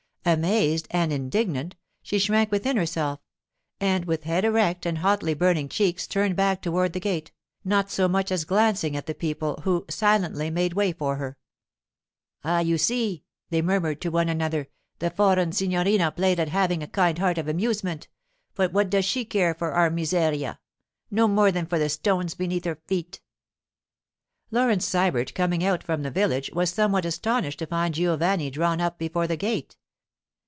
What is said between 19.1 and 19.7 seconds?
care